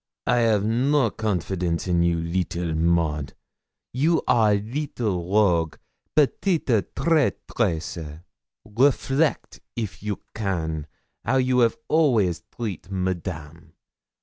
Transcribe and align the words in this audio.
'I 0.25 0.37
have 0.37 0.65
no 0.65 1.11
confidence 1.11 1.87
in 1.87 2.01
you, 2.01 2.17
little 2.19 2.73
Maud; 2.73 3.35
you 3.93 4.23
are 4.27 4.55
little 4.55 5.31
rogue 5.31 5.75
petite 6.15 6.65
traîtresse! 6.95 8.23
Reflect, 8.65 9.59
if 9.75 10.01
you 10.01 10.19
can, 10.33 10.87
how 11.23 11.37
you 11.37 11.61
'av 11.61 11.77
always 11.87 12.41
treat 12.51 12.89
Madame. 12.89 13.73